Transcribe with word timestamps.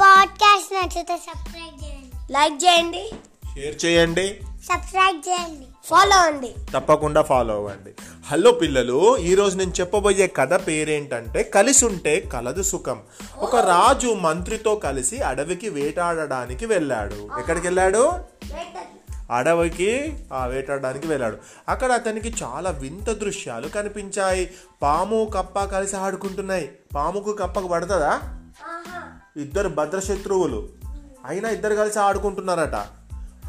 Podcast 0.00 0.74
నచ్చితే 0.74 1.16
subscribe 1.16 1.84
చేయండి. 1.84 2.32
Like 2.32 2.64
చేయండి. 2.64 3.10
షేర్ 3.54 3.84
చేయండి. 3.84 4.40
సబ్స్క్రైబ్ 4.44 5.28
చేయండి. 5.28 5.66
ఫాలో 5.84 6.16
అండి. 6.16 6.54
తప్పకుండా 6.74 7.22
ఫాలో 7.22 7.54
అవ్వండి. 7.54 7.90
హలో 8.26 8.52
పిల్లలు 8.52 9.16
ఈరోజు 9.16 9.56
నేను 9.56 9.72
చెప్పబోయే 9.80 10.26
కథ 10.26 10.66
పేరేంటంటే 10.66 11.42
కలిసి 11.42 11.86
ఉంటే 11.86 12.20
కలదు 12.20 12.62
సుఖం. 12.62 13.02
ఒక 13.38 13.56
రాజు 13.56 14.06
మంత్రితో 14.06 14.74
కలిసి 14.74 15.18
అడవికి 15.18 15.68
వేటాడడానికి 15.68 16.66
వెళ్ళాడు. 16.66 17.28
ఎక్కడికి 17.38 17.66
వెళ్ళాడు? 17.66 18.12
అడవికి 19.30 20.18
ఆ 20.32 20.46
వేటాడడానికి 20.46 21.06
వెళ్ళాడు. 21.06 21.36
అక్కడ 21.68 21.92
అతనికి 21.92 22.34
చాలా 22.42 22.70
వింత 22.70 23.10
దృశ్యాలు 23.10 23.68
కనిపించాయి. 23.68 24.50
పాము 24.82 25.30
కప్ప 25.36 25.64
కలిసి 25.64 25.96
ఆడుకుంటున్నాయి. 25.96 26.70
పాముకు 26.94 27.32
కప్పకు 27.32 27.68
పడుతుందా? 27.68 28.37
ఇద్దరు 29.38 29.68
భద్రశత్రువులు. 29.68 30.68
అయినా 31.26 31.48
ఇద్దరు 31.48 31.74
కలిసి 31.74 31.98
ఆడుకుంటున్నారట. 31.98 32.86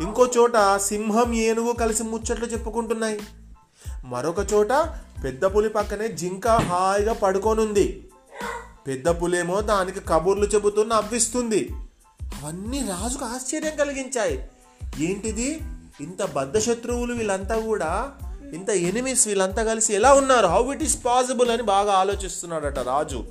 ఇంకో 0.01 0.27
చోట 0.37 0.77
సింహం 0.77 1.33
ఏనుగు 1.33 1.71
కలిసి 1.71 2.03
ముచ్చట్లు 2.03 2.45
చెప్పుకుంటున్నాయి. 2.45 3.19
మరొక 4.05 4.53
చోట 4.53 4.69
పెద్ద 5.23 5.45
పులి 5.45 5.69
పక్కనే 5.69 6.07
జింక 6.07 6.47
హాయిగా 6.47 7.13
పడుకోనుంది. 7.13 8.09
పెద్ద 8.87 9.09
పులేమో 9.09 9.61
దానికి 9.61 9.99
కబుర్లు 9.99 10.45
చెబుతూ 10.45 10.83
నవ్విస్తుంది. 10.83 11.69
అవన్నీ 12.23 12.79
రాజుకు 12.79 13.25
ఆశ్చర్యం 13.25 13.77
కలిగించాయి. 13.77 14.49
ఏంటిది? 14.99 15.59
ఇంత 16.01 16.25
బద్ధశత్రువులు 16.25 17.13
వీళ్ళంతా 17.13 17.59
కూడా 17.59 18.11
ఇంత 18.53 18.69
ఎనిమిస్ 18.69 19.27
వీళ్ళంతా 19.27 19.63
కలిసి 19.63 19.93
ఎలా 19.93 20.13
ఉన్నారు? 20.13 20.47
హౌ 20.47 20.73
ఇట్ 20.73 20.83
ఈస్ 20.83 21.05
పాసిబుల్ 21.05 21.49
అని 21.49 21.63
బాగా 21.63 21.93
ఆలోచిస్తున్నాడట 21.93 22.79
రాజు. 22.79 23.25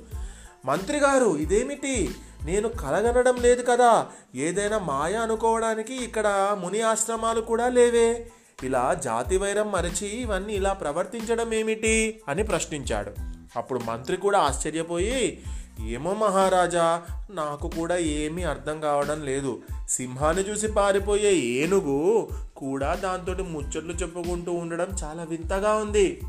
మంత్రి 0.65 0.97
గారు 0.97 1.37
ఇదేమిటి? 1.37 2.15
నేను 2.45 2.69
కలగనడం 2.69 3.35
లేదు 3.35 3.61
కదా. 3.61 4.07
ఏదైనా 4.35 4.77
మాయ 4.77 5.15
అనుకోవడానికి 5.15 5.95
ఇక్కడ 5.95 6.57
ముని 6.59 6.81
ఆశ్రమాలు 6.81 7.41
కూడా 7.41 7.69
లేవే. 7.69 8.31
ఇలా 8.63 8.93
జాతి 8.93 9.37
వైరం 9.37 9.71
మరచి 9.71 10.07
ఇవన్నీ 10.07 10.53
ఇలా 10.53 10.73
ప్రవర్తించడం 10.73 11.53
ఏమిటి? 11.53 12.21
అని 12.27 12.43
ప్రశ్నించాడు. 12.43 13.11
అప్పుడు 13.55 13.79
మంత్రి 13.79 14.17
కూడా 14.17 14.39
ఆశ్చర్యపోయి 14.39 15.45
ఏమో 15.85 16.13
మహారాజా 16.13 17.01
నాకు 17.31 17.67
కూడా 17.67 17.97
ఏమీ 17.97 18.43
అర్థం 18.43 18.81
కావడం 18.81 19.23
లేదు. 19.23 19.61
సింహాన్ని 19.89 20.49
చూసి 20.49 20.67
పారిపోయే 20.67 21.33
ఏనుగు 21.33 22.29
కూడా 22.55 22.95
దాంతో 22.95 23.43
ముచ్చట్లు 23.43 23.93
చెప్పుకుంటూ 23.93 24.51
ఉండడం 24.51 24.87
చాలా 25.03 25.23
వింతగా 25.23 25.73
ఉంది. 25.73 26.21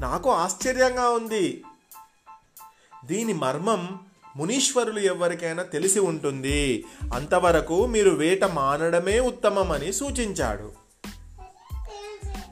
నాకు 0.00 0.30
ఆశ్చర్యంగా 0.30 1.08
ఉంది. 1.08 1.64
దీని 3.06 3.32
మర్మం 3.32 3.98
మునీశ్వరులు 4.36 4.98
ఎవరికైనా 4.98 5.62
తెలిసి 5.62 6.00
ఉంటుంది. 6.00 6.84
అంతవరకు 7.14 7.86
మీరు 7.86 8.10
వేట 8.10 8.44
మానడమే 8.44 9.20
ఉత్తమమని 9.20 9.92
సూచించాడు. 9.92 10.72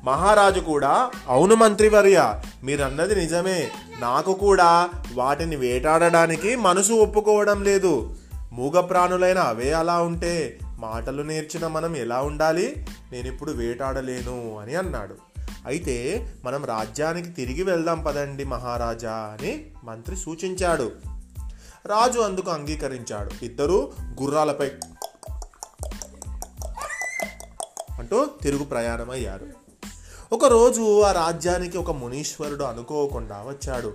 మహారాజు 0.04 0.60
కూడా 0.60 1.10
అవును 1.28 1.54
మంత్రివర్య 1.54 2.40
మీరన్నది 2.62 3.14
నిజమే. 3.14 3.70
నాకు 4.00 4.34
కూడా 4.34 4.90
వాటిని 5.14 5.56
వేటాడడానికి 5.56 6.56
మనసు 6.56 6.92
ఒప్పుకోవడం 6.92 7.64
లేదు. 7.64 8.16
మూగ 8.52 8.80
ప్రాణులైన 8.80 9.38
అవే 9.38 9.72
అలా 9.72 10.02
ఉంటే 10.02 10.58
మాటలు 10.78 11.22
నేర్చిన 11.22 11.66
మనం 11.66 11.96
ఎలా 11.96 12.22
ఉండాలి? 12.22 12.86
నేనిప్పుడు 13.12 13.52
వేటాడలేను 13.52 14.58
అని 14.58 14.74
అన్నాడు. 14.74 15.31
అయితే 15.66 16.28
మనం 16.44 16.64
రాజ్యానికి 16.64 17.28
తిరిగి 17.28 17.62
వెళ్దాం 17.62 18.00
పదండి 18.00 18.44
మహారాజా 18.44 19.12
అని 19.12 19.70
మంత్రి 19.84 20.16
సూచించాడు. 20.16 20.92
రాజు 21.86 22.20
అందుకు 22.20 22.50
అంగీకరించాడు. 22.50 23.44
ఇద్దరు 23.44 23.92
గుర్రాలపై 24.22 24.70
అంటూ 27.98 28.26
తిరుగు 28.42 28.64
ప్రయాణమయ్యారు. 28.64 29.46
ఒకరోజు 30.32 31.02
ఆ 31.02 31.12
రాజ్యానికి 31.12 31.78
ఒక 31.78 31.90
మునీశ్వరుడు 31.90 32.64
అనుకోకుండా 32.64 33.36
వచ్చాడు. 33.36 33.94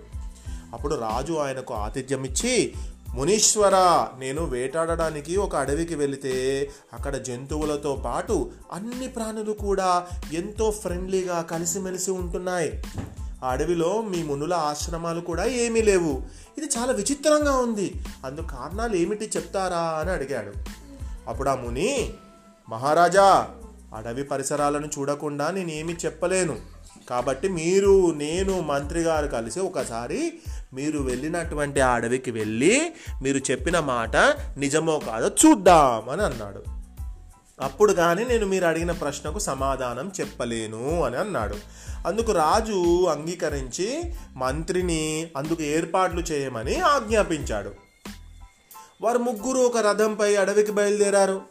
అప్పుడు 0.74 0.96
రాజు 0.96 1.34
ఆయనకు 1.34 1.74
ఆతిథ్యం 1.74 2.24
ఇచ్చి 2.24 2.74
మునీశ్వర 3.13 3.73
నేను 4.19 4.44
వేటాడడానికి 4.44 5.38
ఒక 5.38 5.56
అడవికి 5.56 5.95
వెళితే 5.95 6.69
అక్కడ 6.94 7.16
జంతువులతో 7.16 8.03
పాటు 8.06 8.51
అన్ని 8.73 9.07
ప్రాణులు 9.07 9.51
కూడా 9.51 10.07
ఎంతో 10.34 10.72
ఫ్రెండ్లీగా 10.72 11.41
కలిసిమెలిసి 11.41 12.12
ఉంటున్నాయి. 12.12 12.84
ఆ 13.44 13.50
అడవిలో 13.50 14.01
మీ 14.01 14.23
మునుల 14.23 14.53
ఆశ్రమాలు 14.53 15.22
కూడా 15.22 15.45
ఏమీ 15.45 15.81
లేవు. 15.81 16.23
ఇది 16.57 16.68
చాలా 16.78 16.94
విచిత్రంగా 16.94 17.57
ఉంది. 17.57 17.94
అందుకు 18.25 18.47
కారణాలు 18.47 18.95
ఏమిటి 18.95 19.31
చెప్తారా 19.35 19.79
అని 19.79 20.12
అడిగాడు. 20.12 20.53
అప్పుడు 21.28 21.50
ఆ 21.50 21.56
ముని 21.56 22.13
మహారాజా 22.69 23.47
అడవి 23.95 24.24
పరిసరాలను 24.24 24.85
చూడకుండా 24.85 25.51
నేనేమి 25.51 25.94
చెప్పలేను. 26.06 26.57
కాబట్టి 27.09 27.47
మీరు 27.47 28.13
నేను 28.16 28.62
మంత్రి 28.62 29.00
గారు 29.00 29.28
కలిసి 29.28 29.59
ఒకసారి 29.59 30.39
మీరు 30.74 31.00
వెళ్ళినటువంటి 31.00 31.80
ఆ 31.80 31.94
అడవికి 31.94 32.32
వెళ్ళి 32.32 32.94
మీరు 33.24 33.38
చెప్పిన 33.38 33.80
మాట 33.80 34.16
నిజమో 34.58 35.00
కాదో 35.00 35.28
చూద్దామని 35.28 36.22
అన్నాడు. 36.22 36.64
అప్పుడు 37.62 37.94
కానీ 37.94 38.26
నేను 38.26 38.46
మీరు 38.46 38.66
అడిగిన 38.66 38.92
ప్రశ్నకు 38.92 39.40
సమాధానం 39.40 40.12
చెప్పలేను 40.20 41.04
అని 41.04 41.18
అన్నాడు. 41.18 41.56
అందుకు 42.08 42.32
రాజు 42.32 43.06
అంగీకరించి 43.06 44.14
మంత్రిని 44.36 45.28
అందుకు 45.38 45.64
ఏర్పాట్లు 45.64 46.22
చేయమని 46.22 46.80
ఆజ్ఞాపించాడు. 46.80 47.72
వారు 49.02 49.18
ముగ్గురు 49.18 49.58
ఒక 49.58 49.78
రథంపై 49.78 50.36
అడవికి 50.36 50.72
బయలుదేరారు. 50.72 51.42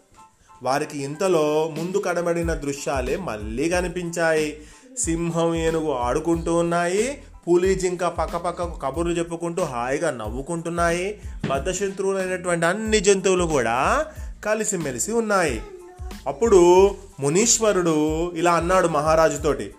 వారికి 0.63 1.03
ఇంతలో 1.03 1.75
ముందు 1.77 1.97
కనబడిన 1.97 2.55
దృశ్యాలే 2.55 3.17
మళ్ళీ 3.17 3.69
కనిపించాయి. 3.71 4.63
సింహం 4.99 5.55
ఏనుగు 5.55 5.93
ఆడుకుంటూ 5.93 6.57
ఉన్నాయి. 6.57 7.23
పులి 7.49 7.75
జింక 7.75 8.05
పక్కపక్కకు 8.05 8.79
కబుర్లు 8.79 9.13
చెప్పుకుంటూ 9.13 9.65
హాయిగా 9.65 10.11
నవ్వుకుంటున్నాయి. 10.11 11.21
బద్ధశత్రువులైనటువంటి 11.51 12.67
అన్ని 12.67 13.01
జంతువులు 13.01 13.45
కూడా 13.45 14.07
కలిసిమెలిసి 14.45 15.13
ఉన్నాయి. 15.13 15.63
అప్పుడు 16.27 16.91
మునీశ్వరుడు 17.21 18.31
ఇలా 18.35 18.53
అన్నాడు 18.53 18.89
మహారాజుతోటి 18.89 19.75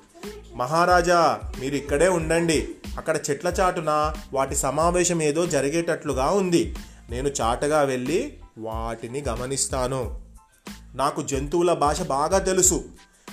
మహారాజా 0.56 1.40
మీరు 1.60 1.76
ఇక్కడే 1.76 2.08
ఉండండి. 2.08 2.70
అక్కడ 2.98 3.18
చెట్ల 3.30 3.48
చాటున 3.48 4.14
వాటి 4.34 4.56
సమావేశం 4.56 5.22
ఏదో 5.22 5.46
జరిగేటట్లుగా 5.46 6.30
ఉంది. 6.30 6.76
నేను 7.10 7.30
చాటగా 7.42 7.82
వెళ్ళి 7.82 8.34
వాటిని 8.58 9.22
గమనిస్తాను. 9.22 10.22
నాకు 10.96 11.24
జంతువుల 11.24 11.74
భాష 11.74 12.02
బాగా 12.02 12.40
తెలుసు. 12.40 12.84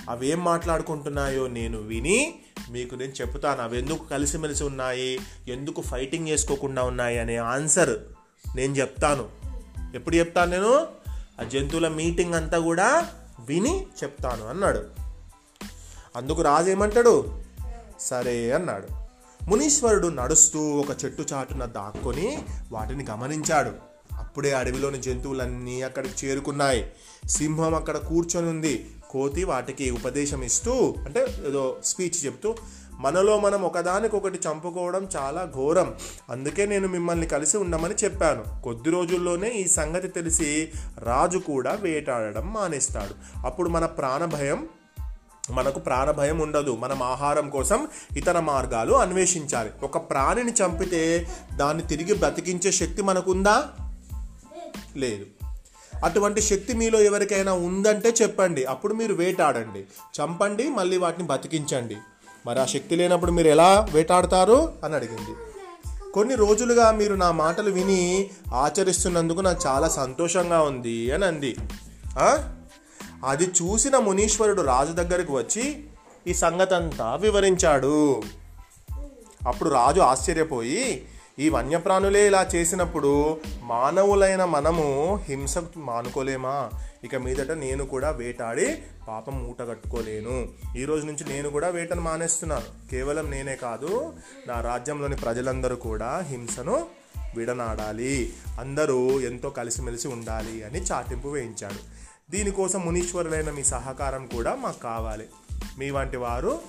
అవేం 0.09 0.43
మాట్లాడుకుంటున్నాయో 0.43 1.47
నేను 1.47 1.77
విని 1.77 2.35
మీకు 2.71 2.95
నేను 2.95 3.11
చెప్తాను. 3.11 3.61
అవి 3.61 3.77
ఎందుకు 3.77 4.09
కలిసిమెలిసి 4.09 4.63
ఉన్నాయి? 4.63 5.19
ఎందుకు 5.47 5.81
ఫైటింగ్ 5.81 6.27
చేసుకోకుండా 6.27 6.83
ఉన్నాయి 6.83 7.19
అనే 7.19 7.37
ఆన్సర్ 7.37 7.99
నేను 8.55 8.75
చెప్తాను. 8.75 9.29
ఎప్పుడు 9.95 10.15
చెప్తాను 10.15 10.51
నేను? 10.51 10.87
ఆ 11.41 11.43
జంతువుల 11.43 11.87
మీటింగ్ 11.87 12.33
అంతా 12.33 12.59
కూడా 12.59 13.09
విని 13.49 13.81
చెప్తాను 13.81 14.47
అన్నాడు. 14.47 14.83
అందుకు 16.15 16.41
రాజు 16.41 16.69
ఏమంటాడు? 16.69 17.41
సరే 17.99 18.51
అన్నాడు. 18.51 18.87
మునీశ్వరుడు 19.49 20.07
నడుస్తూ 20.07 20.59
ఒక 20.59 21.05
చెట్టు 21.05 21.25
చాటున 21.33 21.65
దాక్కొని 21.65 22.45
వాటిని 22.71 23.05
గమనించాడు. 23.05 23.71
అప్పుడే 24.15 24.51
అడవిలోని 24.51 25.01
జంతువులన్నీ 25.01 25.81
అక్కడికి 25.81 26.27
చేరుకున్నాయి. 26.27 26.91
సింహం 27.29 27.75
అక్కడ 27.75 27.97
కూర్చొని 27.97 28.49
ఉంది 28.49 28.94
కోతి 29.15 29.43
వాటికి 29.43 29.91
ఉపదేశం 29.91 30.43
ఇస్తూ 30.43 30.95
అంటే 31.05 31.27
ఏదో 31.47 31.77
స్పీచ్ 31.83 32.25
చెప్తూ 32.25 32.55
మనలో 32.99 33.39
మనం 33.39 33.63
ఒకదానికొకటి 33.63 34.39
చంపుకోవడం 34.47 35.07
చాలా 35.17 35.51
ఘోరం. 35.55 35.93
అందుకే 36.29 36.65
నేను 36.65 36.87
మిమ్మల్ని 36.87 37.27
కలిసి 37.27 37.57
ఉండమని 37.57 37.95
చెప్పాను. 38.03 38.61
కొద్ది 38.63 38.89
రోజుల్లోనే 38.89 39.49
ఈ 39.49 39.67
సంగతి 39.67 40.07
తెలిసి 40.07 40.71
రాజు 40.99 41.37
కూడా 41.37 41.71
వేటాడడం 41.71 42.53
మానేస్తాడు. 42.53 43.45
అప్పుడు 43.47 43.69
మన 43.69 43.85
ప్రాణభయం 43.85 44.67
మనకు 45.51 45.79
ప్రాణభయం 45.79 46.39
ఉండదు. 46.39 46.75
మనం 46.75 47.03
ఆహారం 47.03 47.49
కోసం 47.49 47.87
ఇతర 48.17 48.39
మార్గాలు 48.39 48.93
అన్వేషించాలి. 48.93 49.69
ఒక 49.83 49.97
ప్రాణిని 50.09 50.51
చంపితే 50.51 51.27
దాన్ని 51.57 51.87
తిరిగి 51.87 52.13
బ్రతికించే 52.13 52.71
శక్తి 52.71 53.01
మనకుందా? 53.01 53.69
లేదు. 54.97 55.25
అటువంటి 56.03 56.41
శక్తి 56.41 56.73
మీలో 56.73 57.01
ఎవరికైనా 57.01 57.53
ఉందంటే 57.53 58.13
చెప్పండి. 58.21 58.65
అప్పుడు 58.65 58.93
మీరు 58.93 59.13
వేటాడండి. 59.13 59.79
చంపండి 60.19 60.69
మళ్ళీ 60.69 60.97
వాటిని 60.97 61.27
బతికించండి. 61.27 61.97
మరి 62.45 62.59
ఆ 62.59 62.65
శక్తి 62.65 62.95
లేనప్పుడు 62.95 63.31
మీరు 63.31 63.47
ఎలా 63.47 63.87
వేటాడతారు? 63.93 64.73
అని 64.83 64.95
అడిగింది. 64.95 65.35
కొన్ని 66.13 66.35
రోజులుగా 66.35 66.91
మీరు 66.91 67.13
నా 67.13 67.31
మాటలు 67.31 67.71
విని 67.71 68.29
ఆచరిస్తున్నందుకు 68.53 69.41
నాకు 69.41 69.67
చాలా 69.67 69.89
సంతోషంగా 69.89 70.61
ఉంది 70.61 71.11
అని 71.11 71.25
అంది. 71.25 71.55
అది 73.25 73.43
చూసిన 73.43 73.97
మునీశ్వరుడు 73.97 74.61
రాజు 74.61 74.91
దగ్గరకు 74.91 75.33
వచ్చి 75.33 75.83
ఈ 76.27 76.33
సంగతంతా 76.33 77.15
వివరించాడు. 77.15 78.23
అప్పుడు 79.47 79.69
రాజు 79.69 80.01
ఆశ్చర్యపోయి 80.01 81.05
ఈ 81.39 81.49
వన్యప్రాణులే 81.49 82.27
ఇలా 82.27 82.49
చేసినప్పుడు 82.55 83.39
మానవులైన 83.61 84.45
మనము 84.45 85.19
హింస 85.23 85.57
మానుకోలేమా? 85.77 86.69
ఇక 87.03 87.15
మీదట 87.15 87.51
నేను 87.51 87.85
కూడా 87.85 88.09
వేటాడి 88.09 88.83
పాపం 89.07 89.43
మూట 89.43 89.69
కట్టుకోలేను. 89.69 90.47
ఈ 90.77 90.85
రోజు 90.85 91.05
నుంచి 91.05 91.33
నేను 91.33 91.49
కూడా 91.49 91.67
వేటను 91.67 92.01
మానేస్తున్నాను 92.01 92.89
కేవలం 92.91 93.31
నేనే 93.31 93.55
కాదు 93.55 94.13
నా 94.47 94.61
రాజ్యంలోని 94.61 95.15
ప్రజలందరూ 95.15 95.75
కూడా 95.75 96.19
హింసను 96.19 96.85
విడనాడాలి. 97.35 98.33
అందరూ 98.59 99.19
ఎంతో 99.19 99.49
కలిసిమెలిసి 99.49 100.07
ఉండాలి 100.07 100.63
అని 100.63 100.81
చాటింపు 100.81 101.27
వేయించాడు. 101.27 102.05
దీనికోసం 102.29 102.85
మునీశ్వరులైన 102.85 103.51
మీ 103.51 103.63
సహకారం 103.63 104.27
కూడా 104.27 104.55
మాకు 104.55 104.79
కావాలి. 104.79 105.29
మీ 105.79 105.89
వంటి 105.89 106.17
వారు 106.17 106.59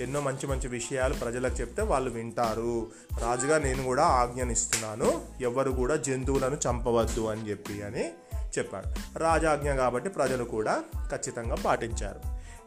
ఎన్నో 0.00 0.20
మంచి 0.20 0.46
మంచి 0.46 0.68
విషయాలు 0.68 1.14
ప్రజలకు 1.14 1.54
చెప్తే 1.54 1.82
వాళ్ళు 1.82 2.10
వింటారు. 2.10 2.86
రాజుగా 3.20 3.58
నేను 3.58 3.84
కూడా 3.84 4.04
ఆజ్ఞనిస్తున్నాను. 4.04 5.22
ఎవరు 5.40 5.70
కూడా 5.70 5.96
జంతువులను 5.96 6.58
చంపవద్దు 6.68 7.20
అని 7.20 7.50
చెప్పి 7.50 7.82
అని 7.82 8.12
చెప్పాడు. 8.58 9.18
రాజాజ్ఞ 9.18 9.72
కాబట్టి 9.72 10.10
ప్రజలు 10.10 10.44
కూడా 10.44 10.84
ఖచ్చితంగా 11.10 11.54
పాటించారు. 11.54 12.20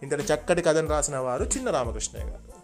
ఇంతటి 0.03 0.33
చక్కటి 0.33 0.61
కథను 0.61 0.87
రాసిన 0.87 1.17
వారు 1.17 1.43
చిన్న 1.43 1.71
రామకృష్ణయ్య 1.71 2.25
గారు. 2.29 2.58